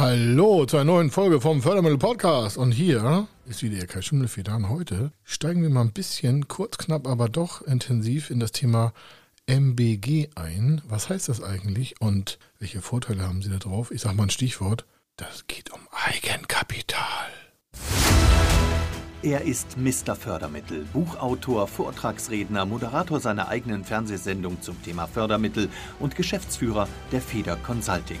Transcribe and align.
Hallo 0.00 0.64
zu 0.64 0.78
einer 0.78 0.92
neuen 0.92 1.10
Folge 1.10 1.42
vom 1.42 1.60
Fördermittel 1.60 1.98
Podcast. 1.98 2.56
Und 2.56 2.72
hier 2.72 3.28
ist 3.44 3.62
wieder 3.62 3.76
Ihr 3.76 3.86
Kai 3.86 4.00
Schimmelfeder. 4.00 4.58
Heute 4.70 5.12
steigen 5.24 5.60
wir 5.60 5.68
mal 5.68 5.82
ein 5.82 5.92
bisschen 5.92 6.48
kurz, 6.48 6.78
knapp, 6.78 7.06
aber 7.06 7.28
doch 7.28 7.60
intensiv 7.60 8.30
in 8.30 8.40
das 8.40 8.52
Thema 8.52 8.94
MBG 9.44 10.30
ein. 10.36 10.80
Was 10.88 11.10
heißt 11.10 11.28
das 11.28 11.42
eigentlich 11.42 12.00
und 12.00 12.38
welche 12.58 12.80
Vorteile 12.80 13.28
haben 13.28 13.42
Sie 13.42 13.50
da 13.50 13.58
drauf? 13.58 13.90
Ich 13.90 14.00
sage 14.00 14.16
mal 14.16 14.22
ein 14.22 14.30
Stichwort. 14.30 14.86
Das 15.16 15.46
geht 15.46 15.70
um 15.70 15.80
Eigenkapital. 15.92 17.28
Er 19.22 19.42
ist 19.42 19.76
Mr. 19.76 20.16
Fördermittel, 20.16 20.86
Buchautor, 20.94 21.68
Vortragsredner, 21.68 22.64
Moderator 22.64 23.20
seiner 23.20 23.48
eigenen 23.48 23.84
Fernsehsendung 23.84 24.62
zum 24.62 24.82
Thema 24.82 25.08
Fördermittel 25.08 25.68
und 25.98 26.16
Geschäftsführer 26.16 26.88
der 27.12 27.20
Feder 27.20 27.56
Consulting. 27.56 28.20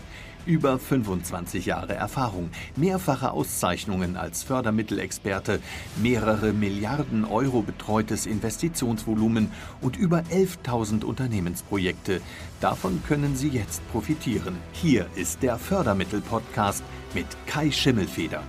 Über 0.45 0.79
25 0.79 1.67
Jahre 1.67 1.93
Erfahrung, 1.93 2.49
mehrfache 2.75 3.31
Auszeichnungen 3.31 4.17
als 4.17 4.41
Fördermittelexperte, 4.43 5.59
mehrere 6.01 6.51
Milliarden 6.51 7.25
Euro 7.25 7.61
betreutes 7.61 8.25
Investitionsvolumen 8.25 9.51
und 9.81 9.97
über 9.97 10.23
11.000 10.31 11.03
Unternehmensprojekte. 11.03 12.21
Davon 12.59 13.03
können 13.07 13.35
Sie 13.35 13.49
jetzt 13.49 13.87
profitieren. 13.91 14.55
Hier 14.71 15.05
ist 15.15 15.43
der 15.43 15.57
Fördermittel-Podcast 15.57 16.83
mit 17.13 17.27
Kai 17.45 17.69
Schimmelfeder. 17.69 18.43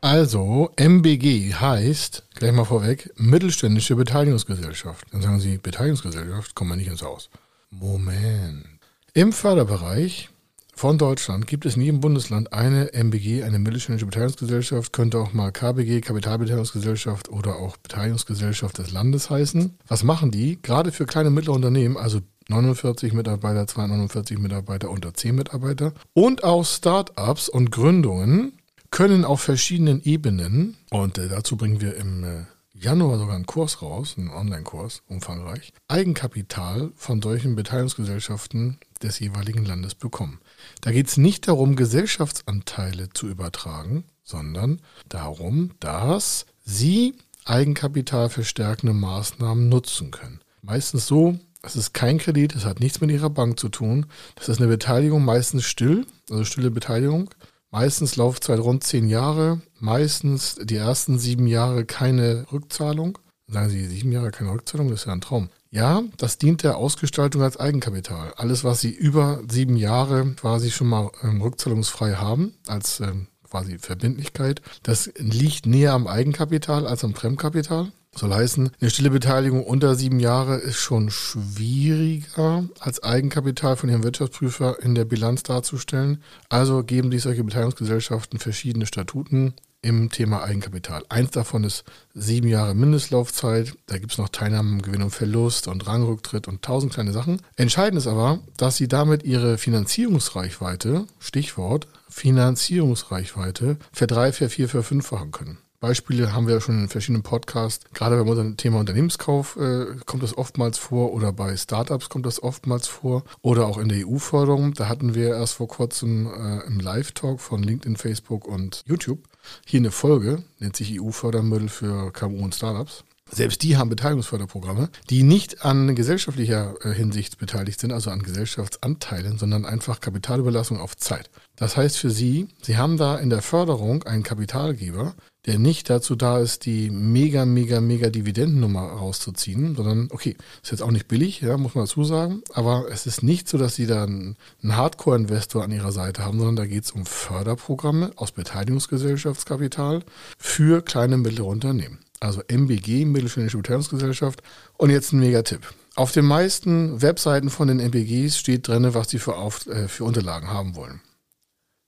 Also, 0.00 0.70
MBG 0.76 1.54
heißt, 1.54 2.24
gleich 2.36 2.52
mal 2.52 2.64
vorweg, 2.64 3.10
Mittelständische 3.16 3.96
Beteiligungsgesellschaft. 3.96 5.04
Dann 5.12 5.22
sagen 5.22 5.40
Sie, 5.40 5.58
Beteiligungsgesellschaft, 5.58 6.54
kommen 6.54 6.70
wir 6.70 6.76
nicht 6.76 6.88
ins 6.88 7.02
Haus. 7.02 7.28
Moment. 7.70 8.77
Im 9.14 9.32
Förderbereich 9.32 10.28
von 10.74 10.98
Deutschland 10.98 11.46
gibt 11.46 11.64
es 11.66 11.76
in 11.76 11.82
jedem 11.82 12.00
Bundesland 12.00 12.52
eine 12.52 12.92
MBG, 12.92 13.42
eine 13.42 13.58
mittelständische 13.58 14.06
Beteiligungsgesellschaft, 14.06 14.92
könnte 14.92 15.18
auch 15.18 15.32
mal 15.32 15.50
KBG, 15.50 16.02
Kapitalbeteiligungsgesellschaft 16.02 17.30
oder 17.30 17.56
auch 17.56 17.78
Beteiligungsgesellschaft 17.78 18.78
des 18.78 18.92
Landes 18.92 19.30
heißen. 19.30 19.76
Was 19.88 20.04
machen 20.04 20.30
die? 20.30 20.60
Gerade 20.62 20.92
für 20.92 21.06
kleine 21.06 21.28
und 21.28 21.34
mittlere 21.34 21.54
Unternehmen, 21.54 21.96
also 21.96 22.20
49 22.48 23.14
Mitarbeiter, 23.14 23.66
249 23.66 24.38
Mitarbeiter, 24.38 24.90
unter 24.90 25.14
10 25.14 25.34
Mitarbeiter 25.34 25.94
und 26.12 26.44
auch 26.44 26.64
Startups 26.64 27.48
und 27.48 27.72
Gründungen 27.72 28.52
können 28.90 29.24
auf 29.24 29.40
verschiedenen 29.40 30.02
Ebenen, 30.02 30.76
und 30.90 31.18
äh, 31.18 31.28
dazu 31.28 31.56
bringen 31.56 31.80
wir 31.80 31.96
im 31.96 32.24
äh, 32.24 32.44
Januar 32.80 33.18
sogar 33.18 33.34
einen 33.34 33.46
Kurs 33.46 33.82
raus, 33.82 34.14
einen 34.16 34.30
Online-Kurs, 34.30 35.02
umfangreich, 35.08 35.72
Eigenkapital 35.88 36.92
von 36.94 37.20
solchen 37.20 37.56
Beteiligungsgesellschaften 37.56 38.78
des 39.02 39.18
jeweiligen 39.18 39.64
Landes 39.64 39.96
bekommen. 39.96 40.38
Da 40.80 40.92
geht 40.92 41.08
es 41.08 41.16
nicht 41.16 41.48
darum, 41.48 41.74
Gesellschaftsanteile 41.74 43.08
zu 43.10 43.26
übertragen, 43.26 44.04
sondern 44.22 44.80
darum, 45.08 45.72
dass 45.80 46.46
sie 46.64 47.14
Eigenkapital 47.44 48.28
verstärkende 48.28 48.94
Maßnahmen 48.94 49.68
nutzen 49.68 50.12
können. 50.12 50.40
Meistens 50.62 51.08
so, 51.08 51.36
es 51.62 51.74
ist 51.74 51.94
kein 51.94 52.18
Kredit, 52.18 52.54
es 52.54 52.64
hat 52.64 52.78
nichts 52.78 53.00
mit 53.00 53.10
ihrer 53.10 53.30
Bank 53.30 53.58
zu 53.58 53.70
tun. 53.70 54.06
Das 54.36 54.48
ist 54.48 54.58
eine 54.58 54.68
Beteiligung, 54.68 55.24
meistens 55.24 55.64
still, 55.64 56.06
also 56.30 56.44
stille 56.44 56.70
Beteiligung. 56.70 57.30
Meistens 57.70 58.16
Laufzeit 58.16 58.60
rund 58.60 58.82
zehn 58.82 59.08
Jahre, 59.08 59.60
meistens 59.78 60.56
die 60.62 60.76
ersten 60.76 61.18
sieben 61.18 61.46
Jahre 61.46 61.84
keine 61.84 62.46
Rückzahlung. 62.50 63.18
Sagen 63.46 63.68
Sie, 63.70 63.86
sieben 63.86 64.12
Jahre 64.12 64.30
keine 64.30 64.52
Rückzahlung, 64.52 64.88
das 64.88 65.00
ist 65.00 65.06
ja 65.06 65.12
ein 65.12 65.20
Traum. 65.20 65.50
Ja, 65.70 66.02
das 66.16 66.38
dient 66.38 66.62
der 66.62 66.78
Ausgestaltung 66.78 67.42
als 67.42 67.58
Eigenkapital. 67.58 68.32
Alles, 68.36 68.64
was 68.64 68.80
Sie 68.80 68.90
über 68.90 69.42
sieben 69.48 69.76
Jahre 69.76 70.34
quasi 70.34 70.70
schon 70.70 70.88
mal 70.88 71.10
ähm, 71.22 71.42
rückzahlungsfrei 71.42 72.14
haben, 72.14 72.54
als 72.66 73.00
ähm, 73.00 73.28
quasi 73.48 73.78
Verbindlichkeit, 73.78 74.62
das 74.82 75.10
liegt 75.16 75.66
näher 75.66 75.92
am 75.92 76.06
Eigenkapital 76.06 76.86
als 76.86 77.04
am 77.04 77.14
Fremdkapital. 77.14 77.92
Soll 78.14 78.34
heißen, 78.34 78.70
eine 78.80 78.90
stille 78.90 79.10
Beteiligung 79.10 79.64
unter 79.64 79.94
sieben 79.94 80.18
Jahre 80.18 80.56
ist 80.56 80.78
schon 80.78 81.10
schwieriger 81.10 82.64
als 82.80 83.02
Eigenkapital 83.02 83.76
von 83.76 83.90
Ihrem 83.90 84.02
Wirtschaftsprüfer 84.02 84.82
in 84.82 84.94
der 84.94 85.04
Bilanz 85.04 85.42
darzustellen. 85.42 86.22
Also 86.48 86.82
geben 86.82 87.10
sich 87.12 87.22
solche 87.22 87.44
Beteiligungsgesellschaften 87.44 88.38
verschiedene 88.38 88.86
Statuten 88.86 89.54
im 89.80 90.10
Thema 90.10 90.42
Eigenkapital. 90.42 91.04
Eins 91.08 91.30
davon 91.30 91.62
ist 91.64 91.84
sieben 92.12 92.48
Jahre 92.48 92.74
Mindestlaufzeit. 92.74 93.74
Da 93.86 93.98
gibt 93.98 94.12
es 94.12 94.18
noch 94.18 94.28
Teilnahmen, 94.28 94.82
Gewinn 94.82 95.02
und 95.02 95.10
Verlust 95.10 95.68
und 95.68 95.86
Rangrücktritt 95.86 96.48
und 96.48 96.62
tausend 96.62 96.92
kleine 96.92 97.12
Sachen. 97.12 97.40
Entscheidend 97.56 97.98
ist 97.98 98.08
aber, 98.08 98.40
dass 98.56 98.76
sie 98.76 98.88
damit 98.88 99.22
ihre 99.22 99.58
Finanzierungsreichweite, 99.58 101.06
Stichwort 101.20 101.86
Finanzierungsreichweite, 102.08 103.76
verdrei, 103.92 104.32
vervier, 104.32 104.68
verfünffachen 104.68 105.30
können. 105.30 105.58
Beispiele 105.80 106.32
haben 106.32 106.46
wir 106.46 106.54
ja 106.54 106.60
schon 106.60 106.80
in 106.80 106.88
verschiedenen 106.88 107.22
Podcasts. 107.22 107.84
Gerade 107.94 108.16
beim 108.16 108.28
unserem 108.28 108.56
Thema 108.56 108.80
Unternehmenskauf 108.80 109.56
äh, 109.56 109.86
kommt 110.06 110.22
das 110.22 110.36
oftmals 110.36 110.76
vor 110.76 111.12
oder 111.12 111.32
bei 111.32 111.56
Startups 111.56 112.08
kommt 112.08 112.26
das 112.26 112.42
oftmals 112.42 112.88
vor 112.88 113.22
oder 113.42 113.66
auch 113.66 113.78
in 113.78 113.88
der 113.88 114.06
EU-Förderung. 114.06 114.74
Da 114.74 114.88
hatten 114.88 115.14
wir 115.14 115.28
erst 115.28 115.54
vor 115.54 115.68
kurzem 115.68 116.26
äh, 116.26 116.66
im 116.66 116.80
Live-Talk 116.80 117.40
von 117.40 117.62
LinkedIn, 117.62 117.96
Facebook 117.96 118.46
und 118.46 118.82
YouTube 118.86 119.20
hier 119.66 119.78
eine 119.78 119.90
Folge, 119.90 120.42
nennt 120.58 120.76
sich 120.76 121.00
EU-Fördermittel 121.00 121.68
für 121.68 122.12
KMU 122.12 122.42
und 122.42 122.54
Startups. 122.54 123.04
Selbst 123.30 123.62
die 123.62 123.76
haben 123.76 123.90
Beteiligungsförderprogramme, 123.90 124.88
die 125.10 125.22
nicht 125.22 125.64
an 125.64 125.94
gesellschaftlicher 125.94 126.74
äh, 126.82 126.92
Hinsicht 126.92 127.38
beteiligt 127.38 127.80
sind, 127.80 127.92
also 127.92 128.10
an 128.10 128.22
Gesellschaftsanteilen, 128.22 129.38
sondern 129.38 129.64
einfach 129.64 130.00
Kapitalüberlassung 130.00 130.80
auf 130.80 130.96
Zeit. 130.96 131.30
Das 131.56 131.76
heißt 131.76 131.98
für 131.98 132.10
Sie, 132.10 132.48
Sie 132.62 132.76
haben 132.76 132.96
da 132.96 133.16
in 133.16 133.30
der 133.30 133.42
Förderung 133.42 134.04
einen 134.04 134.22
Kapitalgeber, 134.22 135.14
der 135.46 135.58
nicht 135.58 135.88
dazu 135.88 136.14
da 136.14 136.38
ist, 136.38 136.66
die 136.66 136.90
mega, 136.90 137.46
mega, 137.46 137.80
mega 137.80 138.10
Dividendennummer 138.10 138.82
rauszuziehen, 138.82 139.76
sondern, 139.76 140.08
okay, 140.10 140.36
ist 140.62 140.72
jetzt 140.72 140.82
auch 140.82 140.90
nicht 140.90 141.08
billig, 141.08 141.40
ja, 141.40 141.56
muss 141.56 141.74
man 141.74 141.84
dazu 141.84 142.04
sagen, 142.04 142.42
aber 142.52 142.86
es 142.90 143.06
ist 143.06 143.22
nicht 143.22 143.48
so, 143.48 143.56
dass 143.56 143.74
sie 143.74 143.86
da 143.86 144.04
einen, 144.04 144.36
einen 144.62 144.76
Hardcore-Investor 144.76 145.64
an 145.64 145.72
ihrer 145.72 145.92
Seite 145.92 146.24
haben, 146.24 146.38
sondern 146.38 146.56
da 146.56 146.66
geht 146.66 146.84
es 146.84 146.90
um 146.90 147.06
Förderprogramme 147.06 148.12
aus 148.16 148.32
Beteiligungsgesellschaftskapital 148.32 150.02
für 150.36 150.82
kleine 150.82 151.14
und 151.14 151.22
mittlere 151.22 151.46
Unternehmen. 151.46 151.98
Also 152.20 152.42
MBG, 152.48 153.04
Mittelständische 153.04 153.58
Beteiligungsgesellschaft. 153.58 154.42
Und 154.76 154.90
jetzt 154.90 155.12
ein 155.12 155.20
Megatipp. 155.20 155.72
Auf 155.94 156.12
den 156.12 156.24
meisten 156.24 157.02
Webseiten 157.02 157.50
von 157.50 157.68
den 157.68 157.80
MBGs 157.80 158.38
steht 158.38 158.68
drin, 158.68 158.94
was 158.94 159.10
sie 159.10 159.18
für, 159.18 159.34
äh, 159.66 159.88
für 159.88 160.04
Unterlagen 160.04 160.48
haben 160.48 160.76
wollen. 160.76 161.00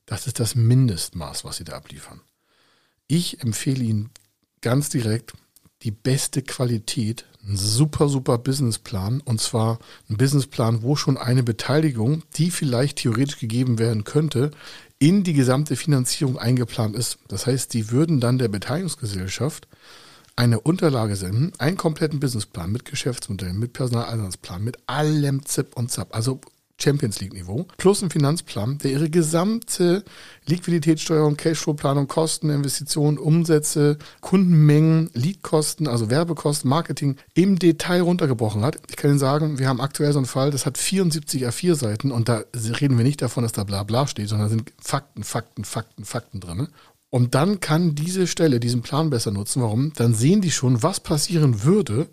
Das 0.06 0.26
ist 0.26 0.40
das 0.40 0.56
Mindestmaß, 0.56 1.44
was 1.44 1.56
sie 1.56 1.64
da 1.64 1.74
abliefern. 1.74 2.20
Ich 3.06 3.42
empfehle 3.42 3.84
Ihnen 3.84 4.10
ganz 4.60 4.88
direkt 4.88 5.34
die 5.82 5.90
beste 5.90 6.42
Qualität, 6.42 7.24
ein 7.46 7.56
super, 7.56 8.08
super 8.08 8.38
Businessplan. 8.38 9.20
Und 9.20 9.40
zwar 9.40 9.78
ein 10.08 10.16
Businessplan, 10.16 10.82
wo 10.82 10.96
schon 10.96 11.16
eine 11.16 11.42
Beteiligung, 11.42 12.22
die 12.36 12.50
vielleicht 12.50 12.98
theoretisch 12.98 13.38
gegeben 13.38 13.78
werden 13.78 14.04
könnte, 14.04 14.50
in 14.98 15.24
die 15.24 15.32
gesamte 15.32 15.76
Finanzierung 15.76 16.38
eingeplant 16.38 16.94
ist. 16.94 17.18
Das 17.28 17.46
heißt, 17.46 17.72
die 17.72 17.90
würden 17.90 18.20
dann 18.20 18.38
der 18.38 18.48
Beteiligungsgesellschaft 18.48 19.68
eine 20.40 20.58
Unterlage 20.58 21.16
senden, 21.16 21.52
einen 21.58 21.76
kompletten 21.76 22.18
Businessplan 22.18 22.72
mit 22.72 22.86
Geschäftsmodellen, 22.86 23.58
mit 23.58 23.74
Personaleinsatzzplan, 23.74 24.64
mit 24.64 24.78
allem 24.86 25.44
Zip 25.44 25.76
und 25.76 25.90
Zap. 25.90 26.14
Also 26.16 26.40
Champions 26.82 27.20
League 27.20 27.34
Niveau, 27.34 27.66
plus 27.76 28.02
ein 28.02 28.08
Finanzplan, 28.08 28.78
der 28.78 28.92
ihre 28.92 29.10
gesamte 29.10 30.02
Liquiditätssteuerung, 30.46 31.36
Cashflow-Planung, 31.36 32.08
Kosten, 32.08 32.48
Investitionen, 32.48 33.18
Umsätze, 33.18 33.98
Kundenmengen, 34.22 35.10
Leadkosten, 35.12 35.86
also 35.86 36.08
Werbekosten, 36.08 36.70
Marketing 36.70 37.16
im 37.34 37.58
Detail 37.58 38.00
runtergebrochen 38.00 38.62
hat. 38.62 38.78
Ich 38.88 38.96
kann 38.96 39.10
Ihnen 39.10 39.18
sagen, 39.18 39.58
wir 39.58 39.68
haben 39.68 39.82
aktuell 39.82 40.14
so 40.14 40.20
einen 40.20 40.26
Fall, 40.26 40.50
das 40.50 40.64
hat 40.64 40.78
74 40.78 41.46
A4-Seiten 41.46 42.10
und 42.10 42.30
da 42.30 42.44
reden 42.80 42.96
wir 42.96 43.04
nicht 43.04 43.20
davon, 43.20 43.42
dass 43.42 43.52
da 43.52 43.64
bla 43.64 43.82
bla 43.82 44.06
steht, 44.06 44.30
sondern 44.30 44.48
da 44.48 44.54
sind 44.54 44.72
Fakten, 44.80 45.22
Fakten, 45.22 45.66
Fakten, 45.66 46.06
Fakten 46.06 46.40
drin. 46.40 46.68
Und 47.10 47.34
dann 47.34 47.60
kann 47.60 47.94
diese 47.96 48.26
Stelle 48.26 48.60
diesen 48.60 48.82
Plan 48.82 49.10
besser 49.10 49.32
nutzen. 49.32 49.62
Warum? 49.62 49.92
Dann 49.94 50.14
sehen 50.14 50.40
die 50.40 50.52
schon, 50.52 50.82
was 50.82 51.00
passieren 51.00 51.64
würde, 51.64 52.08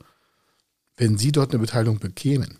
wenn 0.97 1.17
sie 1.17 1.31
dort 1.31 1.51
eine 1.51 1.59
Beteiligung 1.59 1.99
bekämen. 1.99 2.57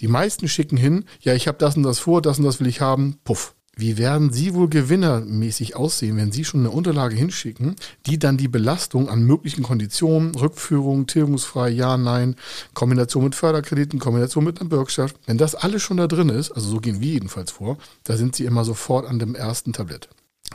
Die 0.00 0.08
meisten 0.08 0.46
schicken 0.48 0.76
hin, 0.76 1.04
ja, 1.20 1.34
ich 1.34 1.48
habe 1.48 1.58
das 1.58 1.76
und 1.76 1.82
das 1.82 1.98
vor, 1.98 2.22
das 2.22 2.38
und 2.38 2.44
das 2.44 2.60
will 2.60 2.66
ich 2.66 2.80
haben, 2.80 3.18
puff. 3.24 3.54
wie 3.78 3.98
werden 3.98 4.32
Sie 4.32 4.54
wohl 4.54 4.68
gewinnermäßig 4.68 5.76
aussehen, 5.76 6.16
wenn 6.16 6.32
Sie 6.32 6.44
schon 6.44 6.60
eine 6.60 6.70
Unterlage 6.70 7.14
hinschicken, 7.14 7.76
die 8.06 8.18
dann 8.18 8.36
die 8.38 8.48
Belastung 8.48 9.08
an 9.08 9.22
möglichen 9.22 9.62
Konditionen, 9.62 10.34
Rückführung, 10.34 11.06
tilgungsfrei, 11.06 11.70
ja, 11.70 11.96
nein, 11.98 12.36
Kombination 12.72 13.24
mit 13.24 13.34
Förderkrediten, 13.34 13.98
Kombination 13.98 14.44
mit 14.44 14.60
einer 14.60 14.70
Bürgschaft, 14.70 15.16
wenn 15.26 15.36
das 15.36 15.54
alles 15.54 15.82
schon 15.82 15.98
da 15.98 16.06
drin 16.06 16.30
ist, 16.30 16.52
also 16.52 16.70
so 16.70 16.78
gehen 16.78 17.00
wir 17.00 17.12
jedenfalls 17.12 17.50
vor, 17.50 17.76
da 18.04 18.16
sind 18.16 18.34
Sie 18.36 18.44
immer 18.44 18.64
sofort 18.64 19.06
an 19.06 19.18
dem 19.18 19.34
ersten 19.34 19.72
Tablett. 19.72 20.08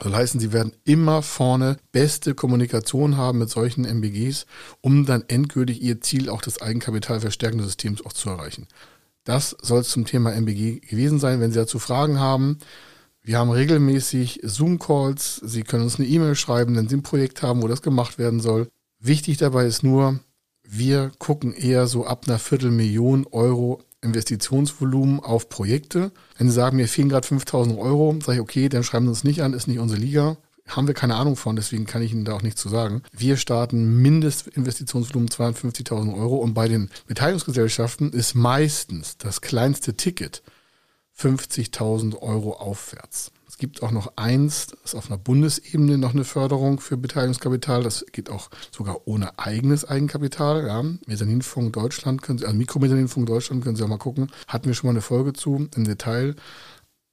Das 0.03 0.13
heißen, 0.13 0.39
Sie 0.39 0.51
werden 0.51 0.73
immer 0.83 1.21
vorne 1.21 1.77
beste 1.91 2.33
Kommunikation 2.33 3.17
haben 3.17 3.37
mit 3.37 3.51
solchen 3.51 3.85
MBGs, 3.85 4.47
um 4.81 5.05
dann 5.05 5.23
endgültig 5.27 5.79
Ihr 5.83 6.01
Ziel, 6.01 6.27
auch 6.27 6.41
des 6.41 6.59
Eigenkapitalverstärkenden 6.59 7.67
Systems, 7.67 8.03
auch 8.03 8.13
zu 8.13 8.31
erreichen. 8.31 8.67
Das 9.25 9.55
soll 9.61 9.81
es 9.81 9.89
zum 9.89 10.05
Thema 10.05 10.33
MBG 10.33 10.79
gewesen 10.79 11.19
sein. 11.19 11.39
Wenn 11.39 11.51
Sie 11.51 11.59
dazu 11.59 11.77
Fragen 11.77 12.19
haben, 12.19 12.57
wir 13.21 13.37
haben 13.37 13.51
regelmäßig 13.51 14.39
Zoom-Calls. 14.41 15.35
Sie 15.43 15.61
können 15.61 15.83
uns 15.83 15.99
eine 15.99 16.07
E-Mail 16.07 16.33
schreiben, 16.33 16.75
wenn 16.75 16.89
Sie 16.89 16.95
ein 16.95 17.03
Projekt 17.03 17.43
haben, 17.43 17.61
wo 17.61 17.67
das 17.67 17.83
gemacht 17.83 18.17
werden 18.17 18.39
soll. 18.39 18.69
Wichtig 18.99 19.37
dabei 19.37 19.67
ist 19.67 19.83
nur, 19.83 20.19
wir 20.67 21.11
gucken 21.19 21.53
eher 21.53 21.85
so 21.85 22.07
ab 22.07 22.23
einer 22.25 22.39
Viertelmillion 22.39 23.27
Euro 23.27 23.83
Investitionsvolumen 24.01 25.19
auf 25.19 25.49
Projekte. 25.49 26.11
Wenn 26.37 26.49
Sie 26.49 26.53
sagen, 26.53 26.77
mir 26.77 26.87
fehlen 26.87 27.09
gerade 27.09 27.27
5000 27.27 27.77
Euro, 27.77 28.17
sage 28.23 28.37
ich, 28.37 28.41
okay, 28.41 28.69
dann 28.69 28.83
schreiben 28.83 29.05
Sie 29.05 29.11
uns 29.11 29.23
nicht 29.23 29.43
an, 29.43 29.53
ist 29.53 29.67
nicht 29.67 29.79
unsere 29.79 29.99
Liga. 29.99 30.37
Haben 30.67 30.87
wir 30.87 30.93
keine 30.93 31.15
Ahnung 31.15 31.35
von, 31.35 31.55
deswegen 31.55 31.85
kann 31.85 32.01
ich 32.01 32.13
Ihnen 32.13 32.25
da 32.25 32.33
auch 32.33 32.41
nichts 32.41 32.61
zu 32.61 32.69
sagen. 32.69 33.03
Wir 33.11 33.37
starten 33.37 34.01
Mindestinvestitionsvolumen 34.01 35.29
250.000 35.29 36.15
Euro 36.15 36.37
und 36.37 36.53
bei 36.53 36.67
den 36.67 36.89
Beteiligungsgesellschaften 37.07 38.11
ist 38.11 38.35
meistens 38.35 39.17
das 39.17 39.41
kleinste 39.41 39.95
Ticket 39.95 40.43
50.000 41.17 42.17
Euro 42.21 42.53
aufwärts. 42.53 43.31
Es 43.51 43.57
gibt 43.57 43.83
auch 43.83 43.91
noch 43.91 44.13
eins, 44.15 44.67
das 44.67 44.93
ist 44.93 44.95
auf 44.95 45.11
einer 45.11 45.17
Bundesebene 45.17 45.97
noch 45.97 46.13
eine 46.13 46.23
Förderung 46.23 46.79
für 46.79 46.95
Beteiligungskapital. 46.95 47.83
Das 47.83 48.05
geht 48.13 48.29
auch 48.29 48.49
sogar 48.71 49.01
ohne 49.03 49.37
eigenes 49.37 49.83
Eigenkapital. 49.83 50.65
Ja. 50.65 50.81
Mezzaninfonds 51.05 51.73
Deutschland, 51.73 52.21
können 52.21 52.39
Sie, 52.39 52.45
also 52.45 52.57
Mikromezzaninfonds 52.57 53.29
Deutschland, 53.29 53.61
können 53.61 53.75
Sie 53.75 53.83
auch 53.83 53.89
mal 53.89 53.97
gucken. 53.97 54.31
Hatten 54.47 54.67
wir 54.67 54.73
schon 54.73 54.87
mal 54.87 54.91
eine 54.91 55.01
Folge 55.01 55.33
zu 55.33 55.67
im 55.75 55.83
Detail. 55.83 56.37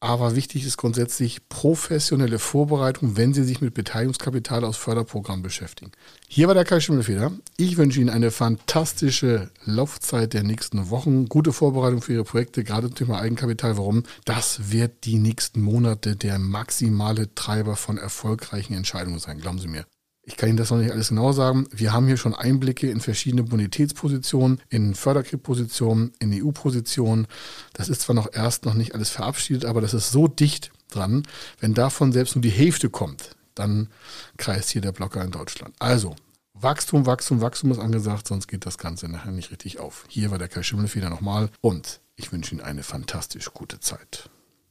Aber 0.00 0.36
wichtig 0.36 0.64
ist 0.64 0.76
grundsätzlich 0.76 1.48
professionelle 1.48 2.38
Vorbereitung, 2.38 3.16
wenn 3.16 3.34
Sie 3.34 3.42
sich 3.42 3.60
mit 3.60 3.74
Beteiligungskapital 3.74 4.64
aus 4.64 4.76
Förderprogrammen 4.76 5.42
beschäftigen. 5.42 5.90
Hier 6.28 6.46
war 6.46 6.54
der 6.54 6.64
Kai 6.64 6.78
Schimmelfeder. 6.78 7.32
Ich 7.56 7.76
wünsche 7.78 8.00
Ihnen 8.00 8.08
eine 8.08 8.30
fantastische 8.30 9.50
Laufzeit 9.64 10.34
der 10.34 10.44
nächsten 10.44 10.90
Wochen. 10.90 11.28
Gute 11.28 11.52
Vorbereitung 11.52 12.00
für 12.00 12.12
Ihre 12.12 12.24
Projekte, 12.24 12.62
gerade 12.62 12.88
zum 12.88 12.94
Thema 12.94 13.18
Eigenkapital. 13.18 13.76
Warum? 13.76 14.04
Das 14.24 14.70
wird 14.70 15.04
die 15.04 15.18
nächsten 15.18 15.62
Monate 15.62 16.14
der 16.14 16.38
maximale 16.38 17.34
Treiber 17.34 17.74
von 17.74 17.98
erfolgreichen 17.98 18.74
Entscheidungen 18.74 19.18
sein. 19.18 19.40
Glauben 19.40 19.58
Sie 19.58 19.68
mir. 19.68 19.84
Ich 20.28 20.36
kann 20.36 20.50
Ihnen 20.50 20.58
das 20.58 20.70
noch 20.70 20.76
nicht 20.76 20.92
alles 20.92 21.08
genau 21.08 21.32
sagen. 21.32 21.66
Wir 21.70 21.94
haben 21.94 22.06
hier 22.06 22.18
schon 22.18 22.34
Einblicke 22.34 22.90
in 22.90 23.00
verschiedene 23.00 23.44
Bonitätspositionen, 23.44 24.60
in 24.68 24.94
Förderkreditpositionen, 24.94 26.12
in 26.18 26.44
EU-Positionen. 26.44 27.26
Das 27.72 27.88
ist 27.88 28.02
zwar 28.02 28.14
noch 28.14 28.28
erst 28.30 28.66
noch 28.66 28.74
nicht 28.74 28.94
alles 28.94 29.08
verabschiedet, 29.08 29.64
aber 29.64 29.80
das 29.80 29.94
ist 29.94 30.10
so 30.10 30.28
dicht 30.28 30.70
dran. 30.90 31.26
Wenn 31.60 31.72
davon 31.72 32.12
selbst 32.12 32.34
nur 32.34 32.42
die 32.42 32.50
Hälfte 32.50 32.90
kommt, 32.90 33.36
dann 33.54 33.88
kreist 34.36 34.68
hier 34.68 34.82
der 34.82 34.92
Blocker 34.92 35.24
in 35.24 35.30
Deutschland. 35.30 35.74
Also, 35.78 36.14
Wachstum, 36.52 37.06
Wachstum, 37.06 37.40
Wachstum 37.40 37.70
ist 37.70 37.78
angesagt, 37.78 38.28
sonst 38.28 38.48
geht 38.48 38.66
das 38.66 38.76
Ganze 38.76 39.08
nachher 39.08 39.32
nicht 39.32 39.50
richtig 39.50 39.78
auf. 39.78 40.04
Hier 40.08 40.30
war 40.30 40.36
der 40.36 40.48
Kai 40.48 40.62
Schimmelfeder 40.62 41.08
nochmal 41.08 41.48
und 41.62 42.00
ich 42.16 42.32
wünsche 42.32 42.54
Ihnen 42.54 42.60
eine 42.60 42.82
fantastisch 42.82 43.50
gute 43.54 43.80
Zeit. 43.80 44.28